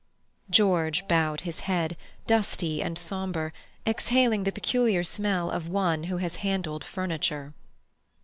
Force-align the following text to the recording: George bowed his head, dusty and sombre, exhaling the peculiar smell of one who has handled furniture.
George 0.49 1.07
bowed 1.07 1.41
his 1.41 1.59
head, 1.69 1.95
dusty 2.25 2.81
and 2.81 2.97
sombre, 2.97 3.51
exhaling 3.85 4.45
the 4.45 4.51
peculiar 4.51 5.03
smell 5.03 5.51
of 5.51 5.69
one 5.69 6.05
who 6.05 6.17
has 6.17 6.37
handled 6.37 6.83
furniture. 6.83 7.53